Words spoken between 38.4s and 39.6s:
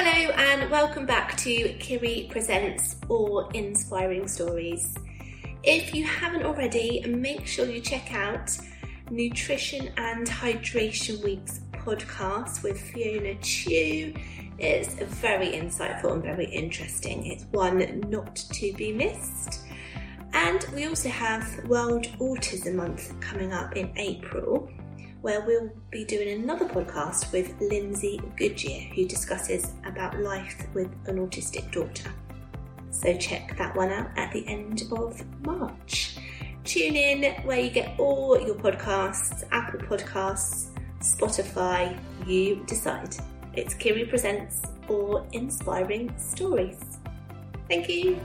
your podcasts,